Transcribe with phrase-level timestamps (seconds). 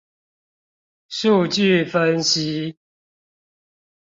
[1.09, 2.75] 數據分析